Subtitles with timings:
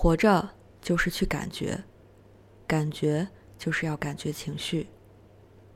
[0.00, 0.48] 活着
[0.80, 1.76] 就是去感觉，
[2.68, 3.26] 感觉
[3.58, 4.86] 就是要感觉情绪。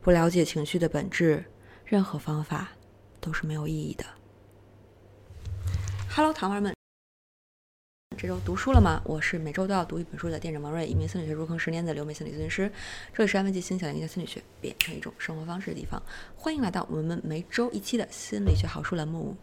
[0.01, 1.45] 不了解情绪的本质，
[1.85, 2.69] 任何方法
[3.21, 4.05] 都是没有意义的。
[6.09, 6.73] Hello，糖娃们，
[8.17, 9.03] 这周读书了吗？
[9.05, 12.71] 我是每周都要读一本书的店长王瑞，一名心理学入坑十年的留美心理咨询师。
[13.13, 16.01] 这里是安慰剂心想一个心理学变成一种生活方式的地方，
[16.37, 19.37] 欢迎来到我们每周一期的心理学好书栏目。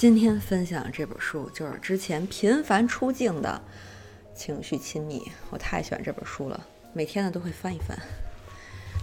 [0.00, 3.60] 今天分享的这本书就是之前频繁出镜的
[4.34, 5.18] 《情绪亲密》，
[5.50, 6.58] 我太喜欢这本书了，
[6.94, 7.94] 每天呢都会翻一翻。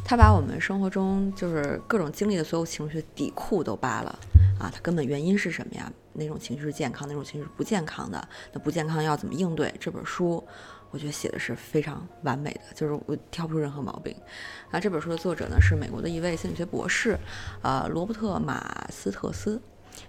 [0.03, 4.19] 他把我们生活中就是各种经历的所有情绪底库都扒了
[4.59, 5.93] 啊，它根本原因是什么呀？
[6.13, 8.27] 哪种情绪是健康，哪种情绪是不健康的？
[8.51, 9.71] 那不健康要怎么应对？
[9.79, 10.43] 这本书
[10.89, 14.15] 我觉得写的是非常完美的，就是我挑不出任何毛病。
[14.71, 17.15] 啊，这本书的作者呢是美国的一位心理学博士，
[17.61, 19.61] 呃，罗伯特马斯特斯。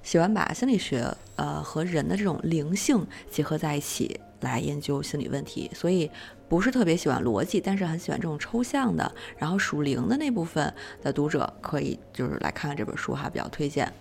[0.03, 6.11] 喜欢把心理学，呃，和人的这种灵性结合在一起来研究心理问题，所以
[6.48, 10.72] 不是特别喜欢逻辑，但是很喜欢这种抽象的，然后属灵的那部分
[11.03, 13.92] 的读者可以就是来看看这本书哈，比较推荐。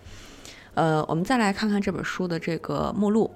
[0.74, 3.34] 呃，我们再来看看这本书的这个目录。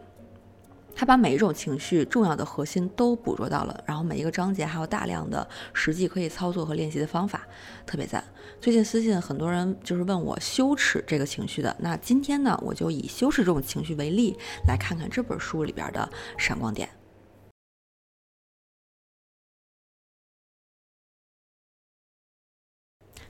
[0.96, 7.48] 他把每一种情绪重要的核心都捕捉到了，然后每一个章节还有大量的实际可以操作和练习的方法，
[7.86, 8.24] 特别赞。
[8.60, 16.88] 最近私信很多人就是问我羞耻这个情绪的，那今天呢，我就以羞耻这种情绪为例，来看看这本书里边的闪光点。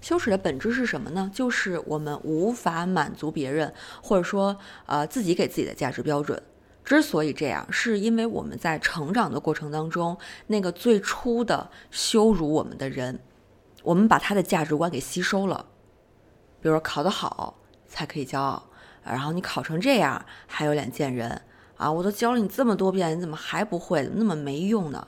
[0.02, 1.30] 羞耻的本质是什么呢？
[1.32, 6.42] 就是我们无法满足别人，或者说呃自己给自己的价值标准。
[6.84, 13.20] 之所以这样，是因为我们在成长的过程当中，那个最初的羞辱我们的人，
[13.84, 15.66] 我们把他的价值观给吸收了。
[16.60, 18.70] 比如说考得好才可以骄傲，
[19.04, 21.42] 然后你考成这样还有脸见人
[21.78, 21.92] 啊！
[21.92, 24.10] 我都教了你这么多遍，你怎么还不会？
[24.14, 25.08] 那么没用呢？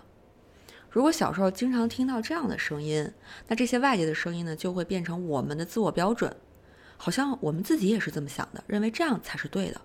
[0.89, 3.11] 如果小时候经常听到这样的声音，
[3.47, 6.35] 那这些外界的声音呢，就会变成我们的自我标准，
[6.97, 9.81] 好像我们自己也是这么想的，认为这样才是对的。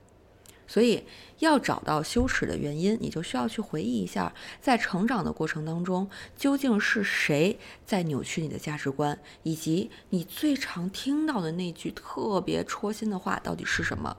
[0.69, 1.03] 所以，
[1.39, 14.17] 要找到羞耻的原因，你就需要去回忆一下，在成长的过程当中，究竟是谁在扭曲你的价值观，以及你最常听到的那句特别戳心的话到底是什么？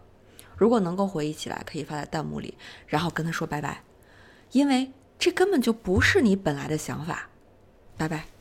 [0.57, 2.57] 如果能够回忆起来，可以发在弹幕里，
[2.87, 3.83] 然后跟他说拜拜，
[4.51, 7.29] 因为这根本就不是你本来的想法。
[7.95, 8.38] 拜拜。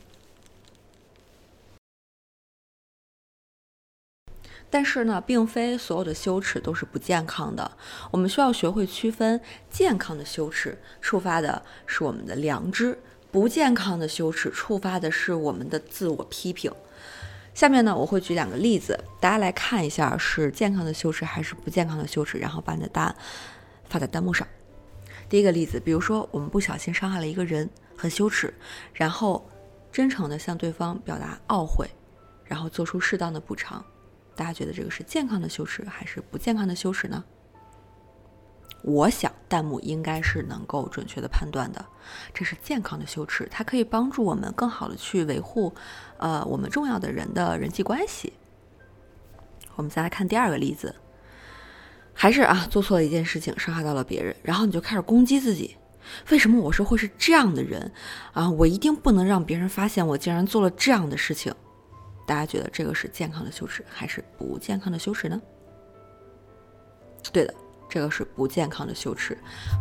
[4.71, 7.71] 但是呢，并非所有的羞耻都是不健康的。
[8.11, 9.41] 我们需要学会区分
[9.71, 12.93] 健康的羞耻，触发的是我们的良知；
[13.31, 16.71] 不健康的羞耻，触发的是我们的自我批评。
[17.55, 23.17] 下面呢，我会举两个例子，大家来看一下是健康的羞耻还是不健康的羞耻，然后把你的答案
[23.89, 24.47] 发在弹幕上。
[25.29, 28.53] 第一个例子，比如说我们不小心伤害了一个人，很羞耻，
[28.93, 29.49] 然后
[29.91, 31.89] 真诚地向对方表达懊悔，
[32.45, 33.85] 然后做出适当的补偿。
[34.39, 37.25] 大家觉得这个是健康的羞耻还是不健康的羞耻呢？
[38.83, 41.85] 我想弹幕应该是能够准确的判断的，
[42.33, 45.75] 这是健康的羞耻，它可以帮助我们更好的去维护，
[46.19, 48.33] 呃，我们重要的人的人际关系。
[49.75, 50.95] 我们再来看第二个例子，
[52.15, 55.77] 还是啊，做错了一件事情，伤害到了别人，然后你就开始攻击自己，
[56.31, 57.91] 为什么我是会是这样的人
[58.33, 58.49] 啊？
[58.49, 61.53] 我一定不能让别人发现我竟然做了这样的事情。
[62.29, 65.41] 大家觉得这个是健康的羞耻还是不健康的羞耻呢？
[67.33, 67.55] 对的，
[67.89, 69.37] 这个是不健康的羞耻。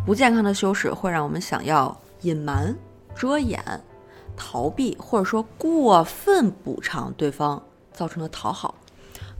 [0.05, 2.73] 不健康的羞耻会让我们想要隐瞒、
[3.13, 3.61] 遮掩、
[4.37, 8.73] 逃避，或者说过分补偿对方造成的讨好，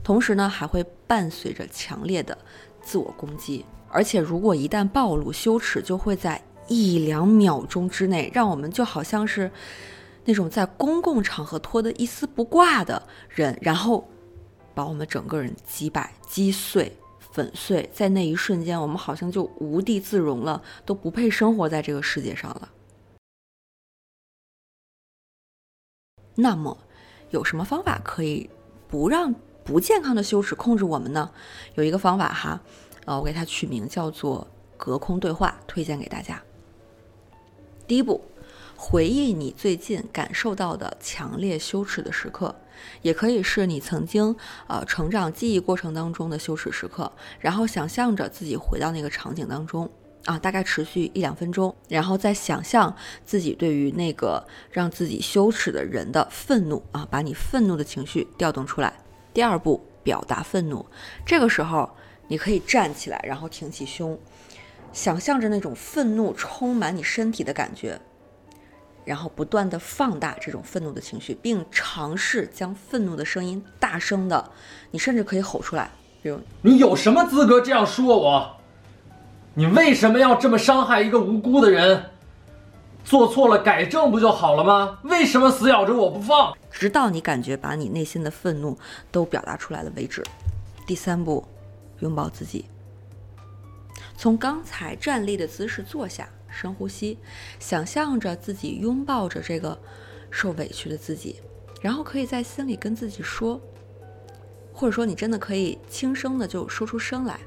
[0.04, 2.36] 同时呢，还会伴随着强烈的
[2.82, 3.64] 自我攻击。
[3.88, 9.50] 而且，如果一旦暴露，羞耻就会在一两秒钟之内，让我们就好像是。
[10.28, 14.06] 那种在公共场合脱得一丝不挂的人，然后
[14.74, 16.94] 把我们整个人击败、击碎、
[17.32, 22.68] 粉碎，在那一瞬间，我们好像就无地自容了，都不配生活在这个世界上了。
[26.34, 26.76] 那么，
[27.30, 28.50] 有什么方法可以
[28.86, 29.34] 不让
[29.64, 31.32] 不健康的羞耻控制我们呢？
[31.74, 32.60] 有一个方法哈，
[33.06, 34.46] 呃，我给它取名叫做
[34.76, 36.42] “隔空对话”，推荐给大家。
[37.86, 38.22] 第一步。
[38.80, 42.54] 回忆你最近感受到的强烈羞耻的时刻，
[43.02, 44.34] 也可以是你曾经
[44.68, 47.10] 呃成长记忆过程当中的羞耻时刻，
[47.40, 49.90] 然后想象着自己回到那个场景当中
[50.26, 52.94] 啊，大概持续一两分钟，然后再想象
[53.24, 58.92] 自己对于那个让自己羞耻的人的愤怒啊，把你愤怒的情绪调动出来。
[59.34, 60.86] 第二步，表达愤怒。
[61.26, 61.90] 这个时候，
[62.28, 64.16] 你可以站起来，然后挺起胸，
[64.92, 68.00] 想象着那种愤怒充满你身体的感觉，
[69.08, 74.50] 然后不断的放大这种愤怒的情绪，并尝试将愤怒的声音大声的，
[74.90, 75.90] 你甚至可以吼出来，
[76.22, 78.54] 比如你有什么资格这样说我？
[79.54, 82.04] 你为什么要这么伤害一个无辜的人？
[83.02, 84.98] 做错了改正不就好了吗？
[85.04, 86.54] 为什么死咬着我不放？
[86.70, 88.78] 直到你感觉把你内心的愤怒
[89.10, 90.22] 都表达出来了为止。
[90.86, 91.42] 第三步，
[92.00, 92.66] 拥抱自己。
[94.18, 97.18] 从刚才站立的姿势坐下，深呼吸，
[97.58, 99.78] 想象着自己拥抱着这个
[100.30, 101.40] 受委屈的自己，
[101.80, 103.60] 然后可以在心里跟自己说，
[104.72, 107.38] 或者说你真的可以轻声的就说出声来，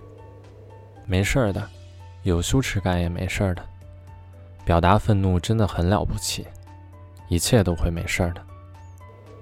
[1.06, 1.69] 没事儿的。
[2.24, 3.65] 有羞耻感也没事儿的，
[4.63, 6.45] 表达愤怒真的很了不起，
[7.27, 8.45] 一切都会没事儿的。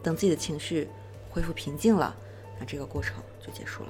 [0.02, 0.88] 等自己的情绪
[1.30, 2.16] 恢复平静了，
[2.58, 3.90] 那这个过程就结束了。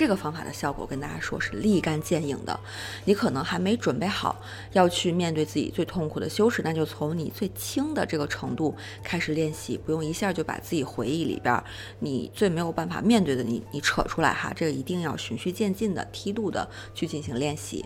[0.00, 2.58] 这个方法的效果跟大家说是立竿见影的。
[3.04, 4.40] 你可能还没准备好
[4.72, 8.74] 要去面对自己最痛苦的羞耻，那就从你最轻的这个程度
[9.04, 11.62] 开始练习，不用一下就把自己回忆里边
[11.98, 14.50] 你最没有办法面对的你你扯出来哈。
[14.56, 17.84] 这个一定要循序渐进的梯度的去进行练习。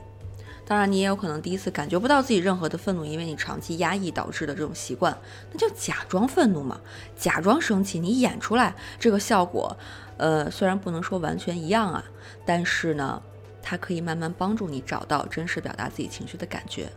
[0.66, 5.16] 当然，你也有可能第一次感觉不到自己任何的愤怒，因为你长期压抑导致的这种习惯，
[5.52, 6.80] 那就假装愤怒嘛，
[7.16, 9.76] 假装生气，你演出来这个效果。
[10.16, 12.04] 呃，虽然不能说完全一样啊，
[12.46, 13.20] 但是呢，
[13.60, 16.90] 它可以慢慢帮助你找到真实表达自己情绪的感觉。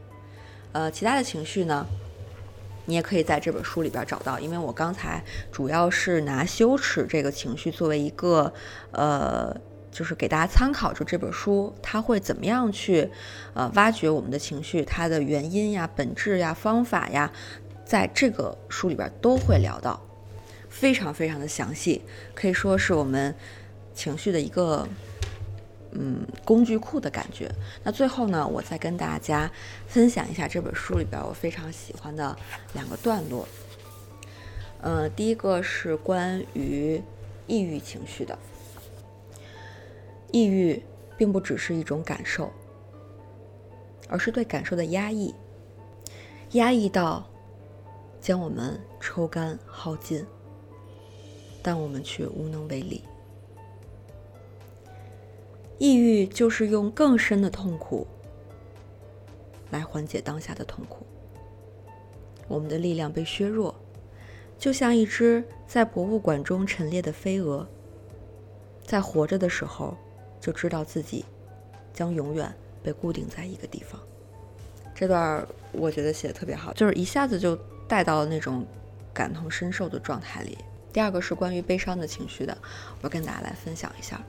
[0.72, 1.86] 呃，其他的情绪呢，
[2.86, 4.40] 你也可以在这本书里边找到。
[4.40, 8.54] 因为我刚才主要是拿羞耻这个情绪作为一个，
[8.92, 9.54] 呃，
[9.98, 13.10] 就是给大家参考，就这本书它会怎么样去，
[13.56, 17.32] 呃，挖掘我们的情绪，它的原因呀、本质呀、方法呀，
[17.84, 20.00] 在这个书里边都会聊到。
[20.70, 22.04] 非常非常的详细，
[22.36, 23.34] 可以说是我们
[23.96, 24.88] 情绪的一个
[25.94, 27.52] 嗯工具库的感觉。
[27.84, 29.50] 那最后呢，我再跟大家
[29.88, 32.38] 分享一下这本书里边我非常喜欢的
[32.74, 33.48] 两个段落。
[34.80, 37.02] 呃，第一个是关于
[37.48, 38.38] 抑郁情绪的。
[40.31, 40.81] 抑郁
[41.18, 42.51] 并不只是一种感受，
[44.09, 45.33] 而是对感受的压抑，
[46.51, 47.25] 压抑到
[48.19, 50.25] 将我们抽干耗尽。
[51.63, 53.03] 但我们却无能为力。
[55.77, 58.07] 抑郁就是用更深的痛苦
[59.69, 61.06] 来缓解当下的痛苦。
[62.47, 63.75] 我们的力量被削弱，
[64.57, 67.68] 就像一只在博物馆中陈列的飞蛾，
[68.81, 69.97] 在活着的时候
[70.39, 71.25] 就知道自己
[71.94, 72.54] 将永远
[72.84, 74.00] 被固定在一个地方。
[74.95, 77.56] 这段我觉得写的特别好，就是一下子就
[77.88, 78.66] 带到了那种
[79.13, 80.57] 感同身受的状态里。
[80.92, 82.57] 第二个是关于悲伤的情绪的，
[83.01, 84.19] 我跟大家来分享一下。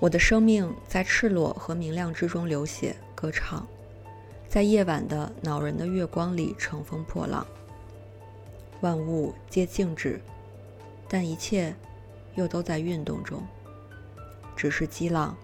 [0.00, 3.66] 我的生命在赤裸和明亮之中流血歌唱，
[4.48, 7.46] 在夜晚的恼人的月光里乘风破浪。
[8.82, 10.20] 万物皆静止，
[11.08, 11.74] 但一切
[12.34, 13.42] 又都在运动中。
[14.56, 15.36] 只是激浪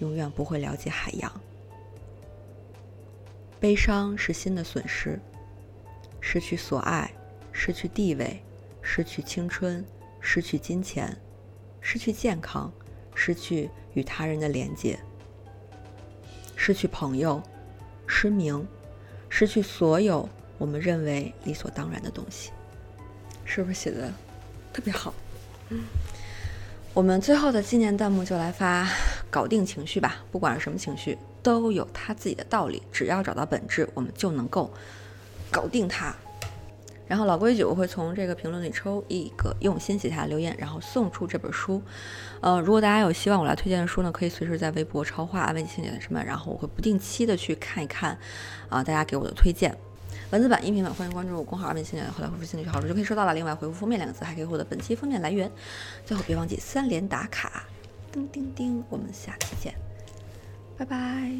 [0.00, 1.40] 永远不会了解海洋。
[3.60, 5.18] 悲伤是心的损失，
[6.20, 7.10] 失去所爱，
[7.52, 8.42] 失去地位。
[8.90, 9.84] 失去青春，
[10.18, 11.14] 失去金钱，
[11.78, 12.72] 失去健康，
[13.14, 14.98] 失去与他人的连接，
[16.56, 17.42] 失去朋友，
[18.06, 18.66] 失明，
[19.28, 22.50] 失去所有我们认为理所当然的东西，
[23.44, 24.10] 是不是写的
[24.72, 25.12] 特别好？
[26.94, 28.88] 我们最后的纪念弹幕就来发
[29.30, 34.68] “搞定情绪”吧，不管是什么情绪，都有它自己的道理，只要找到本质，我们就能够
[35.48, 36.12] 搞定它。
[37.06, 41.80] 然后老规矩，我会从这个评论里抽一个用心写下留言，然后送出这本书。
[42.40, 48.18] 呃，如果大家有希望我来推荐的书呢，可以随时在微博超话安慰青年什么，然后我会不定期的去看一看
[48.68, 49.74] 啊，大家给我的推荐。
[50.30, 53.32] 文字版、音频版，欢迎关注公号“二面心理”，后台回复“心理学好处”就可以收到了。
[53.32, 55.50] 另外回复“封面”两个字，还可以获得本期封面来源。
[56.04, 57.64] 最后别忘记三连打卡，
[58.12, 59.74] 叮叮叮，我们下期见，
[60.76, 61.32] 拜拜。